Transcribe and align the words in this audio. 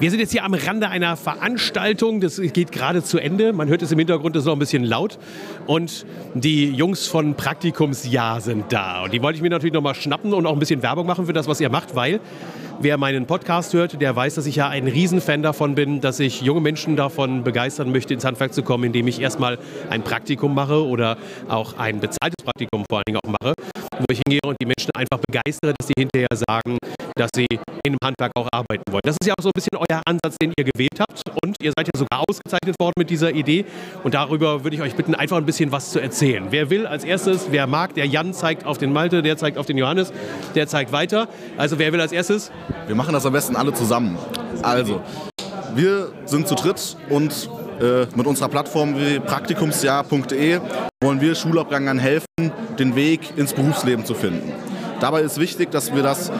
Wir 0.00 0.10
sind 0.10 0.20
jetzt 0.20 0.32
hier 0.32 0.44
am 0.44 0.54
Rande 0.54 0.88
einer 0.88 1.14
Veranstaltung. 1.14 2.22
Das 2.22 2.40
geht 2.40 2.72
gerade 2.72 3.02
zu 3.02 3.18
Ende. 3.18 3.52
Man 3.52 3.68
hört 3.68 3.82
es 3.82 3.92
im 3.92 3.98
Hintergrund, 3.98 4.34
es 4.34 4.44
ist 4.44 4.46
noch 4.46 4.54
ein 4.54 4.58
bisschen 4.58 4.82
laut. 4.82 5.18
Und 5.66 6.06
die 6.32 6.70
Jungs 6.70 7.06
von 7.06 7.34
Praktikumsjahr 7.34 8.40
sind 8.40 8.72
da. 8.72 9.04
Und 9.04 9.12
die 9.12 9.20
wollte 9.20 9.36
ich 9.36 9.42
mir 9.42 9.50
natürlich 9.50 9.74
noch 9.74 9.82
mal 9.82 9.94
schnappen 9.94 10.32
und 10.32 10.46
auch 10.46 10.54
ein 10.54 10.58
bisschen 10.58 10.82
Werbung 10.82 11.06
machen 11.06 11.26
für 11.26 11.34
das, 11.34 11.48
was 11.48 11.60
ihr 11.60 11.68
macht, 11.68 11.94
weil 11.96 12.20
wer 12.80 12.96
meinen 12.96 13.26
Podcast 13.26 13.74
hört, 13.74 14.00
der 14.00 14.16
weiß, 14.16 14.36
dass 14.36 14.46
ich 14.46 14.56
ja 14.56 14.70
ein 14.70 14.88
Riesenfan 14.88 15.42
davon 15.42 15.74
bin, 15.74 16.00
dass 16.00 16.18
ich 16.18 16.40
junge 16.40 16.62
Menschen 16.62 16.96
davon 16.96 17.44
begeistern 17.44 17.92
möchte, 17.92 18.14
ins 18.14 18.24
Handwerk 18.24 18.54
zu 18.54 18.62
kommen, 18.62 18.84
indem 18.84 19.06
ich 19.06 19.20
erstmal 19.20 19.58
ein 19.90 20.00
Praktikum 20.00 20.54
mache 20.54 20.82
oder 20.82 21.18
auch 21.50 21.76
ein 21.76 22.00
bezahltes 22.00 22.42
Praktikum 22.42 22.86
vor 22.88 23.00
allen 23.00 23.04
Dingen 23.06 23.18
auch 23.22 23.36
mache, 23.38 23.52
wo 24.00 24.12
ich 24.12 24.20
hingehe 24.26 24.40
und 24.44 24.56
die 24.60 24.66
Menschen 24.66 24.90
einfach 24.96 25.18
begeistere, 25.26 25.74
dass 25.78 25.88
sie 25.88 25.94
hinterher 25.98 26.28
sagen, 26.32 26.78
dass 27.16 27.30
sie 27.34 27.46
in 27.50 27.92
einem 27.92 27.98
Handwerk 28.02 28.32
auch 28.34 28.48
arbeiten 28.52 28.82
wollen. 28.90 29.02
Das 29.04 29.16
ist 29.20 29.26
ja 29.26 29.34
auch 29.38 29.42
so 29.42 29.48
ein 29.48 29.52
bisschen 29.54 29.76
euer 29.76 30.02
Ansatz, 30.06 30.36
den 30.40 30.52
ihr 30.56 30.64
gewählt 30.64 30.98
habt. 30.98 31.22
Und 31.42 31.56
ihr 31.62 31.72
seid 31.76 31.86
ja 31.86 31.98
sogar 31.98 32.24
ausgezeichnet 32.28 32.76
worden 32.80 32.94
mit 32.98 33.10
dieser 33.10 33.32
Idee. 33.32 33.64
Und 34.04 34.14
darüber 34.14 34.64
würde 34.64 34.76
ich 34.76 34.82
euch 34.82 34.94
bitten, 34.94 35.14
einfach 35.14 35.36
ein 35.36 35.46
bisschen 35.46 35.72
was 35.72 35.90
zu 35.90 36.00
erzählen. 36.00 36.46
Wer 36.50 36.70
will 36.70 36.86
als 36.86 37.04
erstes, 37.04 37.48
wer 37.50 37.66
mag, 37.66 37.94
der 37.94 38.06
Jan 38.06 38.32
zeigt 38.32 38.64
auf 38.64 38.78
den 38.78 38.92
Malte, 38.92 39.22
der 39.22 39.36
zeigt 39.36 39.58
auf 39.58 39.66
den 39.66 39.78
Johannes, 39.78 40.12
der 40.54 40.66
zeigt 40.66 40.92
weiter. 40.92 41.28
Also 41.56 41.78
wer 41.78 41.92
will 41.92 42.00
als 42.00 42.12
erstes? 42.12 42.50
Wir 42.86 42.94
machen 42.94 43.12
das 43.12 43.26
am 43.26 43.32
besten 43.32 43.56
alle 43.56 43.72
zusammen. 43.72 44.18
Also, 44.62 45.00
wir 45.74 46.12
sind 46.26 46.48
zu 46.48 46.54
dritt 46.54 46.96
und 47.08 47.48
äh, 47.80 48.06
mit 48.14 48.26
unserer 48.26 48.48
Plattform 48.48 48.96
wie 48.98 49.18
praktikumsjahr.de 49.18 50.60
wollen 51.02 51.20
wir 51.20 51.34
Schulabgängern 51.34 51.98
helfen, 51.98 52.26
den 52.78 52.94
Weg 52.94 53.20
ins 53.36 53.52
Berufsleben 53.52 54.04
zu 54.04 54.14
finden. 54.14 54.52
Dabei 55.00 55.22
ist 55.22 55.40
wichtig, 55.40 55.70
dass 55.70 55.94
wir 55.94 56.02
das 56.02 56.30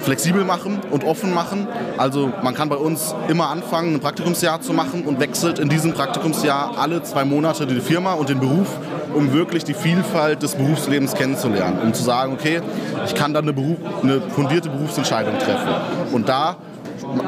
flexibel 0.00 0.44
machen 0.44 0.80
und 0.90 1.02
offen 1.04 1.32
machen. 1.34 1.66
Also 1.96 2.30
man 2.42 2.54
kann 2.54 2.68
bei 2.68 2.76
uns 2.76 3.14
immer 3.28 3.48
anfangen, 3.48 3.94
ein 3.94 4.00
Praktikumsjahr 4.00 4.60
zu 4.60 4.72
machen 4.72 5.04
und 5.04 5.18
wechselt 5.18 5.58
in 5.58 5.68
diesem 5.68 5.94
Praktikumsjahr 5.94 6.78
alle 6.78 7.02
zwei 7.02 7.24
Monate 7.24 7.66
die 7.66 7.80
Firma 7.80 8.12
und 8.12 8.28
den 8.28 8.38
Beruf, 8.38 8.68
um 9.14 9.32
wirklich 9.32 9.64
die 9.64 9.74
Vielfalt 9.74 10.42
des 10.42 10.54
Berufslebens 10.54 11.14
kennenzulernen. 11.14 11.78
Um 11.82 11.94
zu 11.94 12.02
sagen, 12.02 12.34
okay, 12.34 12.60
ich 13.04 13.14
kann 13.14 13.32
dann 13.32 13.44
eine, 13.44 13.52
Beruf, 13.52 13.78
eine 14.02 14.20
fundierte 14.20 14.68
Berufsentscheidung 14.68 15.38
treffen. 15.38 15.68
Und 16.12 16.28
da 16.28 16.56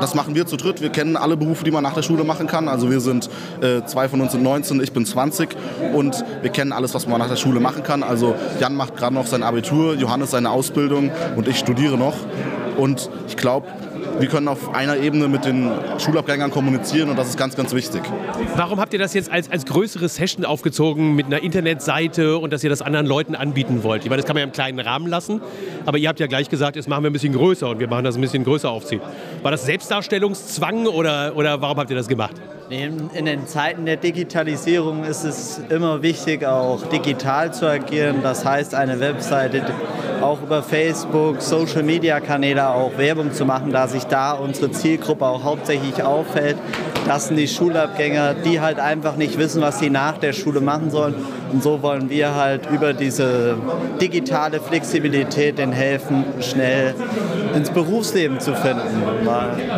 das 0.00 0.14
machen 0.14 0.34
wir 0.34 0.46
zu 0.46 0.56
dritt. 0.56 0.80
Wir 0.80 0.90
kennen 0.90 1.16
alle 1.16 1.36
Berufe, 1.36 1.64
die 1.64 1.70
man 1.70 1.82
nach 1.82 1.94
der 1.94 2.02
Schule 2.02 2.24
machen 2.24 2.46
kann. 2.46 2.68
Also 2.68 2.90
wir 2.90 3.00
sind, 3.00 3.28
äh, 3.60 3.84
zwei 3.86 4.08
von 4.08 4.20
uns 4.20 4.32
sind 4.32 4.42
19, 4.42 4.80
ich 4.82 4.92
bin 4.92 5.06
20 5.06 5.50
und 5.94 6.24
wir 6.42 6.50
kennen 6.50 6.72
alles, 6.72 6.94
was 6.94 7.06
man 7.06 7.18
nach 7.18 7.28
der 7.28 7.36
Schule 7.36 7.60
machen 7.60 7.82
kann. 7.82 8.02
Also 8.02 8.34
Jan 8.60 8.74
macht 8.74 8.96
gerade 8.96 9.14
noch 9.14 9.26
sein 9.26 9.42
Abitur, 9.42 9.94
Johannes 9.94 10.30
seine 10.30 10.50
Ausbildung 10.50 11.10
und 11.36 11.48
ich 11.48 11.58
studiere 11.58 11.96
noch. 11.96 12.14
Und 12.76 13.10
ich 13.26 13.36
glaube, 13.36 13.66
wir 14.18 14.28
können 14.28 14.48
auf 14.48 14.74
einer 14.74 14.96
Ebene 14.96 15.28
mit 15.28 15.44
den 15.44 15.70
Schulabgängern 15.98 16.50
kommunizieren 16.50 17.10
und 17.10 17.16
das 17.16 17.28
ist 17.30 17.36
ganz, 17.36 17.56
ganz 17.56 17.72
wichtig. 17.72 18.02
Warum 18.56 18.80
habt 18.80 18.92
ihr 18.92 18.98
das 18.98 19.14
jetzt 19.14 19.30
als, 19.30 19.50
als 19.50 19.64
größere 19.64 20.08
Session 20.08 20.44
aufgezogen 20.44 21.14
mit 21.14 21.26
einer 21.26 21.42
Internetseite 21.42 22.38
und 22.38 22.52
dass 22.52 22.64
ihr 22.64 22.70
das 22.70 22.82
anderen 22.82 23.06
Leuten 23.06 23.34
anbieten 23.34 23.82
wollt? 23.82 24.02
Ich 24.02 24.10
meine, 24.10 24.20
das 24.20 24.26
kann 24.26 24.34
man 24.34 24.40
ja 24.40 24.46
im 24.46 24.52
kleinen 24.52 24.80
Rahmen 24.80 25.06
lassen, 25.06 25.40
aber 25.86 25.98
ihr 25.98 26.08
habt 26.08 26.20
ja 26.20 26.26
gleich 26.26 26.48
gesagt, 26.48 26.76
jetzt 26.76 26.88
machen 26.88 27.04
wir 27.04 27.10
ein 27.10 27.12
bisschen 27.12 27.32
größer 27.32 27.68
und 27.68 27.78
wir 27.78 27.88
machen 27.88 28.04
das 28.04 28.16
ein 28.16 28.20
bisschen 28.20 28.44
größer 28.44 28.70
aufziehen. 28.70 29.00
War 29.42 29.50
das 29.50 29.66
Selbstdarstellungszwang 29.66 30.86
oder, 30.86 31.36
oder 31.36 31.60
warum 31.60 31.78
habt 31.78 31.90
ihr 31.90 31.96
das 31.96 32.08
gemacht? 32.08 32.34
In, 32.70 33.08
in 33.14 33.24
den 33.24 33.46
Zeiten 33.46 33.86
der 33.86 33.96
Digitalisierung 33.96 35.04
ist 35.04 35.24
es 35.24 35.58
immer 35.70 36.02
wichtig, 36.02 36.44
auch 36.44 36.84
digital 36.88 37.52
zu 37.54 37.66
agieren. 37.66 38.16
Das 38.22 38.44
heißt, 38.44 38.74
eine 38.74 39.00
Webseite 39.00 39.64
auch 40.22 40.42
über 40.42 40.62
Facebook, 40.62 41.40
Social-Media-Kanäle 41.40 42.68
auch 42.68 42.96
Werbung 42.96 43.32
zu 43.32 43.44
machen, 43.44 43.72
da 43.72 43.88
sich 43.88 44.04
da 44.04 44.32
unsere 44.32 44.70
Zielgruppe 44.70 45.26
auch 45.26 45.44
hauptsächlich 45.44 46.02
auffällt. 46.02 46.56
Das 47.06 47.28
sind 47.28 47.36
die 47.36 47.48
Schulabgänger, 47.48 48.34
die 48.34 48.60
halt 48.60 48.78
einfach 48.78 49.16
nicht 49.16 49.38
wissen, 49.38 49.62
was 49.62 49.78
sie 49.78 49.90
nach 49.90 50.18
der 50.18 50.32
Schule 50.32 50.60
machen 50.60 50.90
sollen. 50.90 51.14
Und 51.52 51.62
so 51.62 51.82
wollen 51.82 52.10
wir 52.10 52.34
halt 52.34 52.70
über 52.70 52.92
diese 52.92 53.56
digitale 54.00 54.60
Flexibilität 54.60 55.58
den 55.58 55.72
helfen, 55.72 56.24
schnell 56.40 56.94
ins 57.58 57.70
Berufsleben 57.70 58.40
zu 58.40 58.54
finden. 58.54 59.02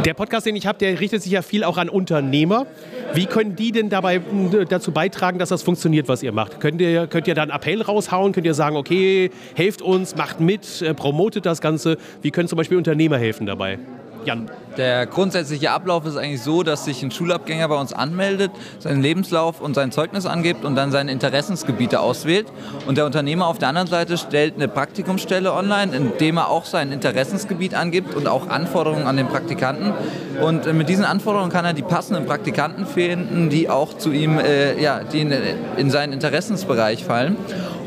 Der 0.04 0.14
Podcast, 0.14 0.46
den 0.46 0.54
ich 0.54 0.66
habe, 0.66 0.78
der 0.78 1.00
richtet 1.00 1.22
sich 1.22 1.32
ja 1.32 1.42
viel 1.42 1.64
auch 1.64 1.78
an 1.78 1.88
Unternehmer. 1.88 2.66
Wie 3.14 3.26
können 3.26 3.56
die 3.56 3.72
denn 3.72 3.88
dabei 3.88 4.16
äh, 4.16 4.64
dazu 4.68 4.92
beitragen, 4.92 5.38
dass 5.38 5.48
das 5.48 5.62
funktioniert, 5.62 6.06
was 6.08 6.22
ihr 6.22 6.32
macht? 6.32 6.60
Könnt 6.60 6.80
ihr, 6.80 7.06
könnt 7.06 7.26
ihr 7.26 7.34
da 7.34 7.42
einen 7.42 7.50
Appell 7.50 7.82
raushauen? 7.82 8.32
Könnt 8.32 8.46
ihr 8.46 8.54
sagen, 8.54 8.76
okay, 8.76 9.30
helft 9.54 9.82
uns, 9.82 10.14
macht 10.14 10.40
mit, 10.40 10.82
äh, 10.82 10.94
promotet 10.94 11.46
das 11.46 11.60
Ganze? 11.60 11.96
Wie 12.22 12.30
können 12.30 12.48
zum 12.48 12.56
Beispiel 12.56 12.76
Unternehmer 12.76 13.18
helfen 13.18 13.46
dabei? 13.46 13.78
Jan. 14.24 14.50
Der 14.76 15.06
grundsätzliche 15.06 15.72
Ablauf 15.72 16.06
ist 16.06 16.16
eigentlich 16.16 16.42
so, 16.42 16.62
dass 16.62 16.84
sich 16.84 17.02
ein 17.02 17.10
Schulabgänger 17.10 17.68
bei 17.68 17.74
uns 17.74 17.92
anmeldet, 17.92 18.52
seinen 18.78 19.02
Lebenslauf 19.02 19.60
und 19.60 19.74
sein 19.74 19.90
Zeugnis 19.90 20.26
angibt 20.26 20.64
und 20.64 20.76
dann 20.76 20.92
seine 20.92 21.10
Interessensgebiete 21.10 22.00
auswählt. 22.00 22.46
Und 22.86 22.96
der 22.96 23.04
Unternehmer 23.04 23.46
auf 23.46 23.58
der 23.58 23.68
anderen 23.68 23.88
Seite 23.88 24.16
stellt 24.16 24.54
eine 24.54 24.68
Praktikumsstelle 24.68 25.52
online, 25.52 25.94
indem 25.94 26.36
er 26.36 26.48
auch 26.48 26.64
sein 26.64 26.92
Interessensgebiet 26.92 27.74
angibt 27.74 28.14
und 28.14 28.28
auch 28.28 28.48
Anforderungen 28.48 29.06
an 29.06 29.16
den 29.16 29.26
Praktikanten. 29.26 29.92
Und 30.40 30.66
äh, 30.66 30.72
mit 30.72 30.88
diesen 30.88 31.04
Anforderungen 31.04 31.50
kann 31.50 31.64
er 31.64 31.72
die 31.72 31.82
passenden 31.82 32.26
Praktikanten 32.26 32.86
finden, 32.86 33.50
die 33.50 33.68
auch 33.68 33.98
zu 33.98 34.12
ihm, 34.12 34.38
äh, 34.38 34.80
ja, 34.80 35.00
die 35.02 35.20
in, 35.20 35.34
in 35.76 35.90
seinen 35.90 36.12
Interessensbereich 36.12 37.04
fallen. 37.04 37.36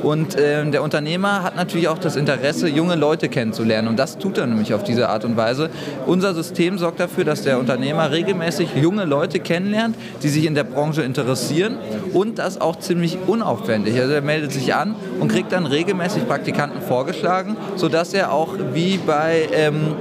Und 0.04 0.36
äh, 0.36 0.70
der 0.70 0.84
Unternehmer 0.84 1.44
hat 1.44 1.56
natürlich 1.56 1.88
auch 1.88 1.98
das 1.98 2.18
Interesse, 2.18 2.68
junge 2.68 2.96
Leute 2.96 3.30
kennenzulernen. 3.30 3.88
Und 3.88 3.98
das 3.98 4.18
tut 4.18 4.38
er 4.38 4.46
nämlich 4.46 4.74
auf 4.74 4.84
diese 4.84 5.08
Art 5.10 5.24
und 5.24 5.38
Weise. 5.38 5.70
Unser 6.06 6.34
System 6.34 6.78
sorgt 6.78 7.00
dafür, 7.00 7.24
dass 7.24 7.44
der 7.44 7.58
Unternehmer 7.58 8.12
regelmäßig 8.12 8.76
junge 8.76 9.06
Leute 9.06 9.40
kennenlernt, 9.40 9.96
die 10.22 10.30
sich 10.30 10.46
in 10.46 10.56
der 10.56 10.66
Branche 10.66 11.04
interessieren 11.04 11.78
und 12.12 12.38
das 12.38 12.60
auch 12.60 12.76
ziemlich 12.76 13.18
unaufwendig. 13.28 13.98
Also 14.00 14.14
er 14.14 14.22
meldet 14.22 14.52
sich 14.52 14.76
an 14.76 14.96
und 15.22 15.32
kriegt 15.32 15.54
dann 15.54 15.66
regelmäßig 15.66 16.28
Praktikanten 16.28 16.82
vorgeschlagen, 16.82 17.56
sodass 17.78 18.14
er 18.14 18.34
auch 18.34 18.56
wie 18.74 18.98
bei 18.98 19.48
ähm, 19.54 19.96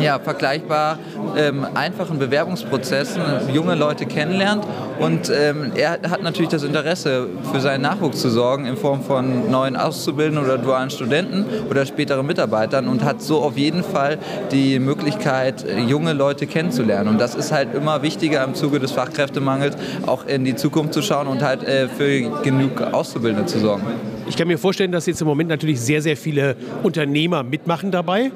ja, 0.00 0.18
vergleichbar 0.18 0.98
ähm, 1.36 1.66
einfachen 1.74 2.18
Bewerbungsprozessen 2.18 3.22
junge 3.52 3.74
Leute 3.74 4.06
kennenlernt. 4.06 4.64
Und 4.98 5.30
ähm, 5.30 5.72
er 5.74 5.92
hat 5.92 6.22
natürlich 6.22 6.50
das 6.50 6.62
Interesse, 6.62 7.28
für 7.52 7.60
seinen 7.60 7.82
Nachwuchs 7.82 8.20
zu 8.20 8.30
sorgen 8.30 8.66
in 8.66 8.76
Form 8.76 9.02
von 9.02 9.50
neuen 9.50 9.76
Auszubildenden 9.76 10.44
oder 10.44 10.58
dualen 10.58 10.90
Studenten 10.90 11.44
oder 11.68 11.84
späteren 11.86 12.26
Mitarbeitern 12.26 12.88
und 12.88 13.04
hat 13.04 13.22
so 13.22 13.40
auf 13.42 13.56
jeden 13.56 13.82
Fall 13.82 14.18
die 14.52 14.78
Möglichkeit, 14.78 15.64
junge 15.88 16.12
Leute 16.12 16.46
kennenzulernen. 16.46 17.08
Und 17.08 17.20
das 17.20 17.34
ist 17.34 17.52
halt 17.52 17.74
immer 17.74 18.02
wichtiger 18.02 18.44
im 18.44 18.54
Zuge 18.54 18.78
des 18.78 18.92
Fachkräftemangels, 18.92 19.76
auch 20.06 20.26
in 20.26 20.44
die 20.44 20.54
Zukunft 20.54 20.94
zu 20.94 21.02
schauen 21.02 21.26
und 21.26 21.42
halt 21.42 21.64
äh, 21.64 21.88
für 21.88 22.20
genug 22.42 22.80
Auszubildende 22.80 23.46
zu 23.46 23.58
sorgen. 23.58 23.82
Ich 24.26 24.36
kann 24.36 24.48
mir 24.48 24.58
vorstellen, 24.58 24.90
dass 24.90 25.04
jetzt 25.06 25.20
im 25.20 25.26
Moment 25.26 25.50
natürlich 25.50 25.80
sehr, 25.80 26.00
sehr 26.00 26.16
viele 26.16 26.56
Unternehmer 26.82 27.42
mitmachen 27.42 27.90
dabei. 27.90 28.30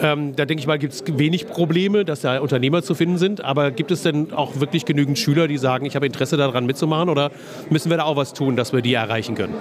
Ähm, 0.00 0.34
da 0.36 0.44
denke 0.44 0.60
ich 0.60 0.66
mal, 0.66 0.78
gibt 0.78 0.94
es 0.94 1.04
wenig 1.06 1.46
Probleme, 1.46 2.04
dass 2.04 2.20
da 2.20 2.38
Unternehmer 2.40 2.82
zu 2.82 2.94
finden 2.94 3.18
sind. 3.18 3.42
Aber 3.42 3.70
gibt 3.70 3.90
es 3.90 4.02
denn 4.02 4.32
auch 4.32 4.60
wirklich 4.60 4.84
genügend 4.84 5.18
Schüler, 5.18 5.48
die 5.48 5.58
sagen, 5.58 5.86
ich 5.86 5.96
habe 5.96 6.06
Interesse 6.06 6.36
daran 6.36 6.66
mitzumachen? 6.66 7.08
Oder 7.08 7.30
müssen 7.70 7.90
wir 7.90 7.96
da 7.96 8.04
auch 8.04 8.16
was 8.16 8.32
tun, 8.32 8.56
dass 8.56 8.72
wir 8.72 8.82
die 8.82 8.94
erreichen 8.94 9.34
können? 9.34 9.54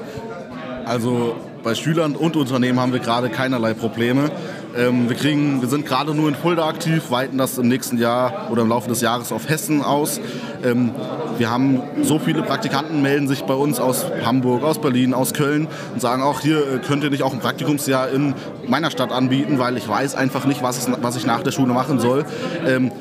Also 0.86 1.36
bei 1.64 1.76
Schülern 1.76 2.16
und 2.16 2.36
Unternehmen 2.36 2.80
haben 2.80 2.92
wir 2.92 3.00
gerade 3.00 3.30
keinerlei 3.30 3.74
Probleme. 3.74 4.30
Ähm, 4.76 5.08
wir, 5.08 5.16
kriegen, 5.16 5.62
wir 5.62 5.70
sind 5.70 5.86
gerade 5.86 6.14
nur 6.14 6.28
in 6.28 6.36
Fulda 6.36 6.68
aktiv, 6.68 7.10
weiten 7.10 7.38
das 7.38 7.58
im 7.58 7.68
nächsten 7.70 7.98
Jahr 7.98 8.50
oder 8.52 8.64
im 8.64 8.70
Laufe 8.70 8.90
des 8.90 9.02
Jahres 9.02 9.32
auf 9.32 9.48
Hessen 9.48 9.82
aus. 9.82 10.20
Ähm, 10.64 10.92
wir 11.38 11.50
haben 11.50 11.82
so 12.04 12.20
viele 12.20 12.44
Praktikanten 12.44 13.02
melden 13.02 13.28
sich 13.28 13.44
bei 13.44 13.54
uns 13.54 13.80
aus 13.80 14.06
Hamburg, 14.24 14.64
aus 14.64 14.80
Berlin, 14.80 15.14
aus 15.14 15.34
Köln 15.34 15.68
und 15.94 16.00
sagen 16.00 16.24
auch, 16.24 16.42
hier 16.42 16.60
äh, 16.60 16.80
könnt 16.80 17.04
ihr 17.04 17.10
nicht 17.10 17.24
auch 17.24 17.34
ein 17.34 17.40
Praktikumsjahr 17.40 18.10
in 18.10 18.34
meiner 18.68 18.92
Stadt 18.92 19.12
anbieten, 19.12 19.60
weil 19.60 19.78
ich 19.78 19.88
weiß 19.88 20.16
einfach 20.16 20.46
nicht, 20.46 20.64
was, 20.64 20.88
ich, 20.88 20.94
was 21.02 21.16
ich 21.16 21.26
nach 21.26 21.42
der 21.42 21.52
Schule 21.52 21.74
machen 21.74 22.00
soll. 22.00 22.26
Ähm, 22.66 22.92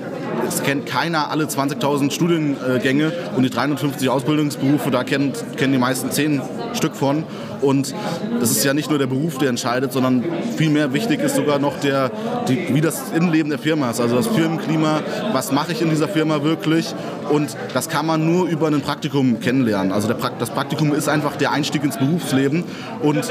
es 0.48 0.62
kennt 0.62 0.86
keiner 0.86 1.30
alle 1.30 1.44
20.000 1.44 2.10
Studiengänge 2.10 3.12
und 3.36 3.42
die 3.42 3.50
350 3.50 4.08
Ausbildungsberufe, 4.08 4.90
da 4.90 5.04
kennt, 5.04 5.44
kennen 5.56 5.72
die 5.72 5.78
meisten 5.78 6.10
10 6.10 6.40
Stück 6.74 6.96
von. 6.96 7.24
Und 7.60 7.94
das 8.40 8.50
ist 8.50 8.64
ja 8.64 8.74
nicht 8.74 8.90
nur 8.90 8.98
der 8.98 9.06
Beruf, 9.06 9.38
der 9.38 9.48
entscheidet, 9.48 9.92
sondern 9.92 10.24
vielmehr 10.56 10.92
wichtig 10.92 11.20
ist 11.20 11.36
sogar 11.36 11.58
noch, 11.58 11.78
der, 11.78 12.10
die, 12.48 12.74
wie 12.74 12.80
das 12.80 13.12
Innenleben 13.14 13.50
der 13.50 13.58
Firma 13.58 13.90
ist. 13.90 14.00
Also 14.00 14.16
das 14.16 14.26
Firmenklima, 14.26 15.00
was 15.32 15.52
mache 15.52 15.72
ich 15.72 15.80
in 15.80 15.90
dieser 15.90 16.08
Firma 16.08 16.42
wirklich? 16.42 16.94
Und 17.30 17.56
das 17.72 17.88
kann 17.88 18.04
man 18.04 18.26
nur 18.26 18.48
über 18.48 18.66
ein 18.66 18.80
Praktikum 18.80 19.40
kennenlernen. 19.40 19.92
Also 19.92 20.08
pra 20.14 20.30
das 20.38 20.50
Praktikum 20.50 20.92
ist 20.92 21.08
einfach 21.08 21.36
der 21.36 21.52
Einstieg 21.52 21.84
ins 21.84 21.96
Berufsleben. 21.96 22.64
Und 23.00 23.28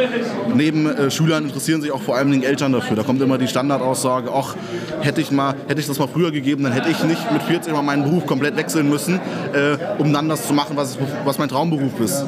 neben 0.55 0.88
äh, 0.88 1.11
Schülern 1.11 1.43
interessieren 1.45 1.81
sich 1.81 1.91
auch 1.91 2.01
vor 2.01 2.15
allem 2.15 2.31
die 2.31 2.45
Eltern 2.45 2.71
dafür. 2.71 2.95
Da 2.95 3.03
kommt 3.03 3.21
immer 3.21 3.38
die 3.38 3.47
Standardaussage, 3.47 4.31
ach, 4.33 4.55
hätte 5.01 5.19
ich, 5.21 5.31
mal, 5.31 5.55
hätte 5.67 5.81
ich 5.81 5.88
das 5.88 5.99
mal 5.99 6.07
früher 6.07 6.31
gegeben, 6.31 6.63
dann 6.63 6.73
hätte 6.73 6.89
ich 6.89 7.03
nicht 7.03 7.31
mit 7.31 7.43
40 7.43 7.73
mal 7.73 7.81
meinen 7.81 8.03
Beruf 8.03 8.25
komplett 8.25 8.55
wechseln 8.55 8.89
müssen, 8.89 9.19
äh, 9.53 9.77
um 9.97 10.13
dann 10.13 10.29
das 10.29 10.47
zu 10.47 10.53
machen, 10.53 10.77
was, 10.77 10.97
was 11.25 11.38
mein 11.38 11.49
Traumberuf 11.49 11.99
ist. 11.99 12.25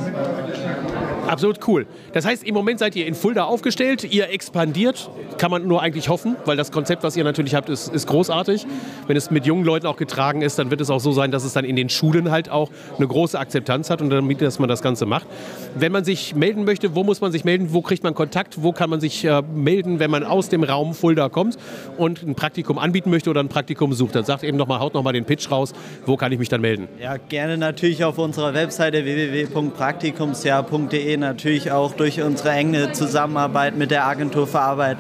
Absolut 1.33 1.67
cool. 1.67 1.87
Das 2.13 2.25
heißt, 2.25 2.43
im 2.43 2.53
Moment 2.53 2.77
seid 2.77 2.95
ihr 2.95 3.07
in 3.07 3.15
Fulda 3.15 3.45
aufgestellt, 3.45 4.03
ihr 4.03 4.29
expandiert, 4.29 5.09
kann 5.39 5.49
man 5.49 5.67
nur 5.67 5.81
eigentlich 5.81 6.07
hoffen, 6.07 6.35
weil 6.45 6.55
das 6.55 6.71
Konzept, 6.71 7.01
was 7.01 7.17
ihr 7.17 7.23
natürlich 7.23 7.55
habt, 7.55 7.69
ist, 7.69 7.87
ist 7.87 8.05
großartig. 8.05 8.67
Wenn 9.07 9.17
es 9.17 9.31
mit 9.31 9.47
jungen 9.47 9.65
Leuten 9.65 9.87
auch 9.87 9.97
getragen 9.97 10.43
ist, 10.43 10.59
dann 10.59 10.69
wird 10.69 10.79
es 10.79 10.91
auch 10.91 10.99
so 10.99 11.11
sein, 11.11 11.31
dass 11.31 11.43
es 11.43 11.53
dann 11.53 11.65
in 11.65 11.75
den 11.75 11.89
Schulen 11.89 12.29
halt 12.29 12.51
auch 12.51 12.69
eine 12.97 13.07
große 13.07 13.39
Akzeptanz 13.39 13.89
hat 13.89 14.03
und 14.03 14.11
damit, 14.11 14.43
dass 14.43 14.59
man 14.59 14.69
das 14.69 14.83
Ganze 14.83 15.07
macht. 15.07 15.25
Wenn 15.73 15.91
man 15.91 16.03
sich 16.03 16.35
melden 16.35 16.65
möchte, 16.65 16.93
wo 16.93 17.03
muss 17.03 17.19
man 17.19 17.31
sich 17.31 17.45
melden? 17.45 17.73
Wo 17.73 17.81
kriegt 17.81 18.03
man 18.03 18.13
Kontakt? 18.13 18.61
Wo 18.61 18.71
kann 18.71 18.91
man 18.91 19.01
sich 19.01 19.25
äh, 19.25 19.41
melden, 19.55 19.97
wenn 19.97 20.11
man 20.11 20.23
aus 20.23 20.49
dem 20.49 20.63
Raum 20.63 20.93
Fulda 20.93 21.29
kommt 21.29 21.57
und 21.97 22.21
ein 22.21 22.35
Praktikum 22.35 22.77
anbieten 22.77 23.09
möchte 23.09 23.31
oder 23.31 23.39
ein 23.39 23.49
Praktikum 23.49 23.91
sucht? 23.93 24.13
Dann 24.13 24.25
sagt 24.25 24.43
eben 24.43 24.57
noch 24.57 24.67
mal, 24.67 24.79
haut 24.79 24.93
noch 24.93 25.01
mal 25.01 25.13
den 25.13 25.25
Pitch 25.25 25.49
raus. 25.49 25.73
Wo 26.05 26.15
kann 26.15 26.31
ich 26.31 26.37
mich 26.37 26.49
dann 26.49 26.61
melden? 26.61 26.87
Ja, 27.01 27.17
gerne 27.17 27.57
natürlich 27.57 28.03
auf 28.03 28.19
unserer 28.19 28.53
Webseite 28.53 29.03
www.praktikumsjahr.de, 29.03 31.22
natürlich 31.23 31.71
auch 31.71 31.93
durch 31.93 32.21
unsere 32.21 32.51
enge 32.51 32.91
Zusammenarbeit 32.91 33.75
mit 33.75 33.91
der 33.91 34.05
Agentur 34.05 34.45
für 34.45 34.59
Arbeit 34.59 34.97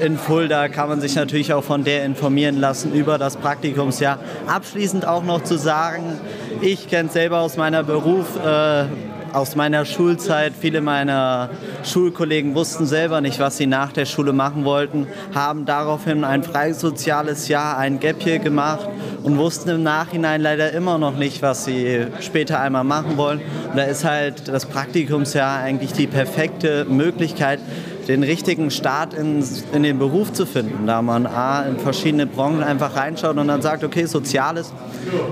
in 0.00 0.18
Fulda 0.18 0.68
kann 0.68 0.88
man 0.88 1.00
sich 1.00 1.14
natürlich 1.14 1.52
auch 1.52 1.62
von 1.62 1.84
der 1.84 2.04
informieren 2.04 2.58
lassen 2.58 2.92
über 2.92 3.18
das 3.18 3.36
Praktikumsjahr. 3.36 4.18
Abschließend 4.46 5.06
auch 5.06 5.22
noch 5.22 5.44
zu 5.44 5.56
sagen, 5.56 6.18
ich 6.60 6.88
kenne 6.88 7.08
es 7.08 7.14
selber 7.14 7.40
aus 7.40 7.56
meiner 7.56 7.82
Beruf, 7.84 8.36
äh, 8.36 8.84
aus 9.32 9.56
meiner 9.56 9.84
Schulzeit. 9.84 10.52
Viele 10.58 10.80
meiner 10.80 11.50
Schulkollegen 11.84 12.54
wussten 12.54 12.86
selber 12.86 13.20
nicht, 13.20 13.38
was 13.40 13.56
sie 13.56 13.66
nach 13.66 13.92
der 13.92 14.04
Schule 14.04 14.32
machen 14.32 14.64
wollten, 14.64 15.06
haben 15.34 15.64
daraufhin 15.64 16.24
ein 16.24 16.42
freisoziales 16.42 17.48
Jahr, 17.48 17.78
ein 17.78 18.00
Gap 18.00 18.22
hier 18.22 18.38
gemacht 18.38 18.88
und 19.24 19.38
wussten 19.38 19.70
im 19.70 19.82
Nachhinein 19.82 20.42
leider 20.42 20.70
immer 20.72 20.98
noch 20.98 21.16
nicht, 21.16 21.40
was 21.40 21.64
sie 21.64 22.06
später 22.20 22.60
einmal 22.60 22.84
machen 22.84 23.16
wollen. 23.16 23.40
Und 23.70 23.76
da 23.76 23.84
ist 23.84 24.04
halt 24.04 24.48
das 24.48 24.66
Praktikumsjahr 24.66 25.60
eigentlich 25.60 25.92
die 25.92 26.06
perfekte 26.06 26.84
Möglichkeit, 26.84 27.58
den 28.06 28.22
richtigen 28.22 28.70
Start 28.70 29.14
in, 29.14 29.42
in 29.72 29.82
den 29.82 29.98
Beruf 29.98 30.34
zu 30.34 30.44
finden, 30.44 30.86
da 30.86 31.00
man 31.00 31.26
A, 31.26 31.62
in 31.62 31.78
verschiedene 31.78 32.26
Branchen 32.26 32.62
einfach 32.62 32.96
reinschaut 32.96 33.38
und 33.38 33.48
dann 33.48 33.62
sagt, 33.62 33.82
okay, 33.82 34.04
Soziales 34.04 34.74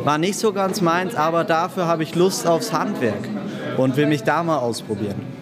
war 0.05 0.17
nicht 0.17 0.39
so 0.39 0.55
ganz 0.55 0.81
meins, 0.81 1.15
aber 1.15 1.45
dafür 1.45 1.87
habe 1.87 2.03
ich 2.03 2.15
Lust 2.15 2.47
aufs 2.47 2.73
Handwerk 2.73 3.29
und 3.77 3.99
will 3.99 4.07
mich 4.07 4.23
da 4.23 4.43
mal 4.43 4.57
ausprobieren. 4.57 5.42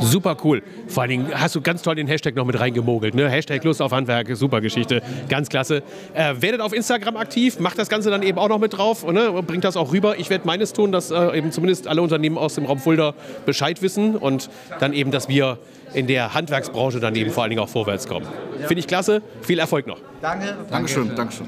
Super 0.00 0.36
cool. 0.44 0.62
Vor 0.88 1.02
allen 1.02 1.10
Dingen 1.10 1.30
hast 1.34 1.54
du 1.54 1.60
ganz 1.60 1.82
toll 1.82 1.94
den 1.94 2.06
Hashtag 2.06 2.34
noch 2.34 2.44
mit 2.44 2.58
reingemogelt. 2.58 3.14
Ne? 3.14 3.28
Hashtag 3.28 3.62
Lust 3.64 3.82
auf 3.82 3.92
Handwerk, 3.92 4.28
super 4.36 4.60
Geschichte. 4.60 5.02
Ganz 5.28 5.48
klasse. 5.48 5.82
Äh, 6.14 6.34
werdet 6.40 6.60
auf 6.60 6.72
Instagram 6.72 7.16
aktiv, 7.16 7.58
macht 7.58 7.78
das 7.78 7.88
Ganze 7.88 8.10
dann 8.10 8.22
eben 8.22 8.38
auch 8.38 8.48
noch 8.48 8.58
mit 8.58 8.76
drauf 8.76 9.06
ne? 9.06 9.30
und 9.30 9.46
bringt 9.46 9.64
das 9.64 9.76
auch 9.76 9.92
rüber. 9.92 10.18
Ich 10.18 10.30
werde 10.30 10.46
meines 10.46 10.72
tun, 10.72 10.92
dass 10.92 11.10
äh, 11.10 11.38
eben 11.38 11.52
zumindest 11.52 11.88
alle 11.88 12.02
Unternehmen 12.02 12.38
aus 12.38 12.54
dem 12.54 12.66
Raum 12.66 12.78
Fulda 12.78 13.14
Bescheid 13.44 13.82
wissen 13.82 14.16
und 14.16 14.50
dann 14.80 14.92
eben, 14.92 15.10
dass 15.10 15.28
wir 15.28 15.58
in 15.94 16.06
der 16.06 16.34
Handwerksbranche 16.34 17.00
dann 17.00 17.14
eben 17.14 17.30
vor 17.30 17.42
allen 17.42 17.50
Dingen 17.50 17.62
auch 17.62 17.68
vorwärts 17.68 18.06
kommen. 18.06 18.26
Finde 18.66 18.80
ich 18.80 18.86
klasse. 18.86 19.22
Viel 19.42 19.58
Erfolg 19.58 19.86
noch. 19.86 19.98
Danke. 20.20 20.56
Dankeschön. 20.70 21.14
Dankeschön. 21.14 21.46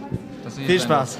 Viel 0.67 0.81
Spaß. 0.81 1.19